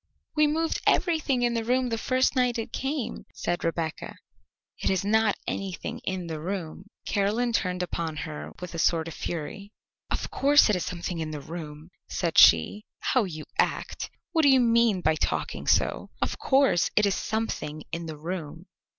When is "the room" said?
1.53-1.89, 6.25-6.85, 11.29-11.91, 18.07-18.65